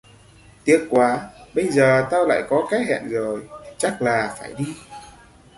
[0.65, 4.73] Tiếc quá Bây giờ tao lại có cái hẹn rồi Chắc là phải đi